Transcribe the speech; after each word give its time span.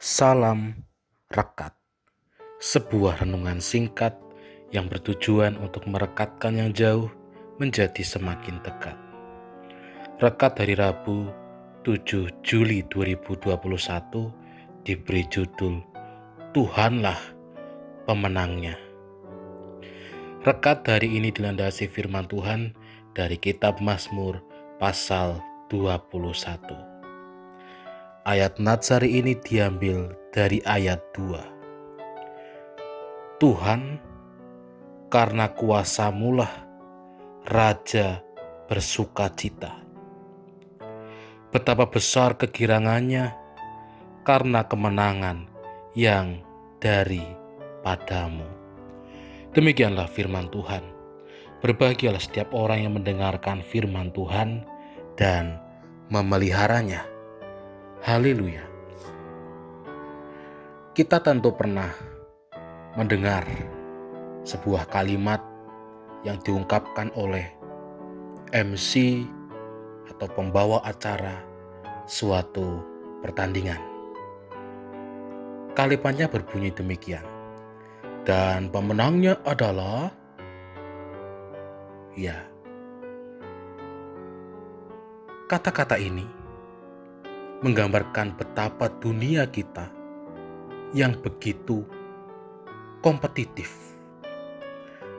Salam 0.00 0.80
Rekat 1.28 1.76
Sebuah 2.56 3.20
renungan 3.20 3.60
singkat 3.60 4.16
yang 4.72 4.88
bertujuan 4.88 5.60
untuk 5.60 5.84
merekatkan 5.84 6.56
yang 6.56 6.72
jauh 6.72 7.12
menjadi 7.60 8.00
semakin 8.00 8.64
dekat. 8.64 8.96
Rekat 10.16 10.56
dari 10.56 10.72
Rabu 10.72 11.28
7 11.84 12.32
Juli 12.40 12.80
2021 12.88 13.52
diberi 14.88 15.28
judul 15.28 15.84
Tuhanlah 16.56 17.20
pemenangnya. 18.08 18.80
Rekat 20.48 20.88
dari 20.88 21.12
ini 21.12 21.28
dilandasi 21.28 21.92
firman 21.92 22.24
Tuhan 22.24 22.72
dari 23.12 23.36
kitab 23.36 23.84
Mazmur 23.84 24.40
pasal 24.80 25.44
21. 25.68 26.89
Ayat 28.30 28.62
Natsari 28.62 29.18
ini 29.18 29.34
diambil 29.34 30.14
dari 30.30 30.62
ayat 30.62 31.02
2. 31.18 33.42
Tuhan, 33.42 33.98
karena 35.10 35.50
kuasamulah 35.50 36.46
Raja 37.50 38.22
bersuka 38.70 39.34
cita. 39.34 39.82
Betapa 41.50 41.90
besar 41.90 42.38
kegirangannya 42.38 43.34
karena 44.22 44.62
kemenangan 44.62 45.50
yang 45.98 46.38
dari 46.78 47.26
padamu. 47.82 48.46
Demikianlah 49.58 50.06
firman 50.06 50.46
Tuhan. 50.54 50.86
Berbahagialah 51.66 52.22
setiap 52.22 52.54
orang 52.54 52.86
yang 52.86 52.94
mendengarkan 52.94 53.66
firman 53.66 54.14
Tuhan 54.14 54.62
dan 55.18 55.58
memeliharanya 56.14 57.09
Haleluya. 58.00 58.64
Kita 60.96 61.20
tentu 61.20 61.52
pernah 61.52 61.92
mendengar 62.96 63.44
sebuah 64.40 64.88
kalimat 64.88 65.44
yang 66.24 66.40
diungkapkan 66.40 67.12
oleh 67.12 67.44
MC 68.56 69.20
atau 70.08 70.32
pembawa 70.32 70.80
acara 70.80 71.44
suatu 72.08 72.80
pertandingan. 73.20 73.76
Kalimatnya 75.76 76.32
berbunyi 76.32 76.72
demikian. 76.72 77.28
Dan 78.24 78.72
pemenangnya 78.72 79.36
adalah 79.44 80.08
ya. 82.16 82.48
Kata-kata 85.52 86.00
ini 86.00 86.39
menggambarkan 87.60 88.40
betapa 88.40 88.88
dunia 89.04 89.44
kita 89.44 89.92
yang 90.96 91.12
begitu 91.20 91.84
kompetitif. 93.04 93.68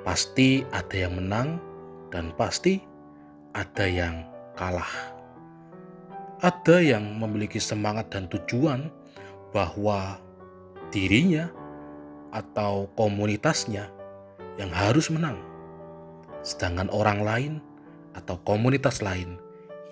Pasti 0.00 0.64
ada 0.72 0.96
yang 0.96 1.20
menang 1.20 1.60
dan 2.08 2.32
pasti 2.40 2.80
ada 3.52 3.84
yang 3.84 4.24
kalah. 4.56 4.88
Ada 6.40 6.80
yang 6.80 7.20
memiliki 7.20 7.60
semangat 7.60 8.08
dan 8.08 8.24
tujuan 8.32 8.88
bahwa 9.52 10.16
dirinya 10.88 11.52
atau 12.32 12.88
komunitasnya 12.96 13.92
yang 14.56 14.72
harus 14.72 15.12
menang, 15.12 15.36
sedangkan 16.40 16.88
orang 16.88 17.20
lain 17.20 17.52
atau 18.16 18.40
komunitas 18.48 19.04
lain 19.04 19.36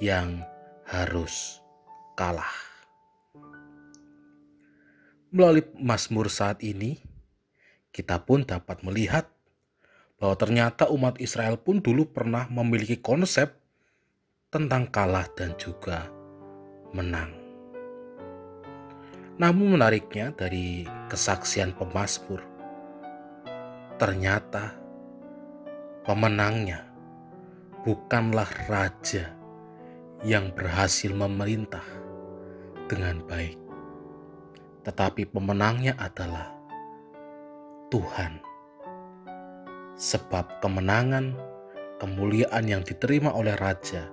yang 0.00 0.40
harus 0.88 1.60
kalah. 2.18 2.50
Melalui 5.30 5.62
Mazmur 5.78 6.26
saat 6.26 6.66
ini, 6.66 6.98
kita 7.94 8.18
pun 8.26 8.42
dapat 8.42 8.82
melihat 8.82 9.30
bahwa 10.18 10.34
ternyata 10.34 10.90
umat 10.90 11.22
Israel 11.22 11.62
pun 11.62 11.78
dulu 11.78 12.10
pernah 12.10 12.50
memiliki 12.50 12.98
konsep 12.98 13.54
tentang 14.50 14.90
kalah 14.90 15.30
dan 15.38 15.54
juga 15.54 16.10
menang. 16.90 17.30
Namun 19.38 19.78
menariknya 19.78 20.34
dari 20.34 20.82
kesaksian 21.06 21.70
pemazmur, 21.78 22.42
ternyata 23.94 24.74
pemenangnya 26.02 26.82
bukanlah 27.86 28.50
raja 28.66 29.38
yang 30.26 30.50
berhasil 30.50 31.14
memerintah, 31.14 31.84
dengan 32.88 33.20
baik, 33.28 33.60
tetapi 34.88 35.28
pemenangnya 35.28 35.92
adalah 36.00 36.56
Tuhan, 37.92 38.40
sebab 39.94 40.64
kemenangan, 40.64 41.36
kemuliaan 42.00 42.64
yang 42.64 42.82
diterima 42.82 43.30
oleh 43.36 43.52
raja 43.60 44.08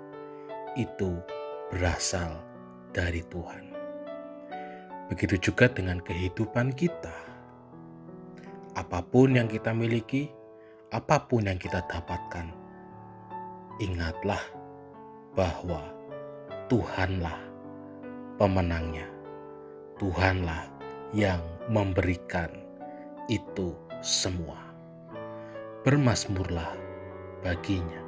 itu 0.75 1.15
berasal 1.71 2.43
dari 2.91 3.23
Tuhan. 3.31 3.71
Begitu 5.07 5.51
juga 5.51 5.71
dengan 5.71 6.03
kehidupan 6.03 6.75
kita. 6.75 7.15
Apa 8.75 8.99
pun 8.99 9.39
yang 9.39 9.47
kita 9.47 9.71
miliki, 9.71 10.27
apa 10.91 11.23
pun 11.23 11.47
yang 11.47 11.55
kita 11.55 11.79
dapatkan, 11.87 12.51
ingatlah 13.79 14.41
bahwa 15.31 15.79
Tuhanlah 16.67 17.54
pemenangnya. 18.35 19.07
Tuhanlah 19.95 20.67
yang 21.15 21.39
memberikan 21.71 22.51
itu 23.31 23.71
semua. 24.03 24.59
Bermasmurlah 25.87 26.75
baginya. 27.39 28.01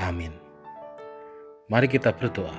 Amin. 0.00 0.32
Mari 1.68 1.86
kita 1.88 2.16
berdoa. 2.16 2.56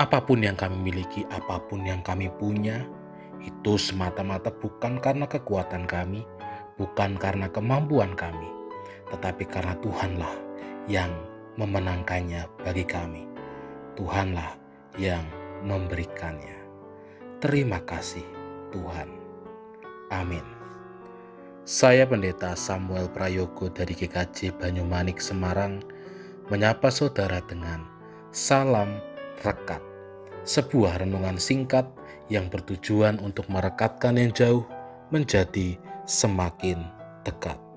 Apa 0.00 0.24
pun 0.24 0.40
yang 0.40 0.56
kami 0.56 0.80
miliki, 0.80 1.28
apa 1.28 1.60
pun 1.68 1.84
yang 1.84 2.00
kami 2.00 2.32
punya, 2.40 2.80
itu 3.44 3.76
semata-mata 3.76 4.48
bukan 4.48 4.96
karena 4.96 5.28
kekuatan 5.28 5.84
kami, 5.84 6.24
bukan 6.80 7.20
karena 7.20 7.52
kemampuan 7.52 8.16
kami, 8.16 8.48
tetapi 9.12 9.44
karena 9.44 9.76
Tuhanlah 9.84 10.32
yang 10.88 11.12
memenangkannya 11.60 12.48
bagi 12.64 12.84
kami. 12.88 13.29
Tuhanlah 14.00 14.56
yang 14.96 15.20
memberikannya. 15.60 16.56
Terima 17.36 17.84
kasih 17.84 18.24
Tuhan. 18.72 19.12
Amin. 20.08 20.40
Saya 21.68 22.08
Pendeta 22.08 22.56
Samuel 22.56 23.12
Prayogo 23.12 23.68
dari 23.68 23.92
GKJ 23.92 24.56
Banyumanik 24.56 25.20
Semarang 25.20 25.84
menyapa 26.48 26.88
saudara 26.88 27.44
dengan 27.44 27.84
salam 28.32 29.04
rekat. 29.44 29.84
Sebuah 30.48 31.04
renungan 31.04 31.36
singkat 31.36 31.84
yang 32.32 32.48
bertujuan 32.48 33.20
untuk 33.20 33.52
merekatkan 33.52 34.16
yang 34.16 34.32
jauh 34.32 34.64
menjadi 35.12 35.76
semakin 36.08 36.88
dekat. 37.28 37.69